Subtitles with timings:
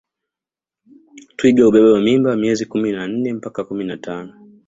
[1.37, 4.31] Twiga hubeba mimba miezi kumi na nne mpaka kumi na tano